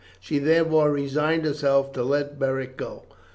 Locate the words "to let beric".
1.93-2.75